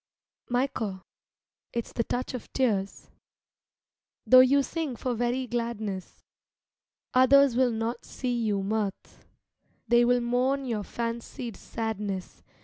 Michael, 0.49 1.03
it's 1.73 1.93
the 1.93 2.03
touch 2.03 2.33
of 2.33 2.51
tears. 2.53 3.11
Though 4.25 4.39
you 4.39 4.63
sing 4.63 4.95
for 4.95 5.13
very 5.13 5.45
gladness, 5.45 6.23
Others 7.13 7.55
will 7.55 7.69
not 7.69 8.03
see 8.03 8.35
you 8.35 8.63
mirth; 8.63 8.93
Vigils 9.03 9.23
They 9.89 10.05
will 10.05 10.21
mourn 10.21 10.65
your 10.65 10.81
fancied 10.83 11.55
sadness. 11.55 12.41